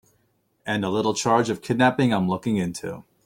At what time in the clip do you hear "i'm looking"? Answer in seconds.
2.11-2.57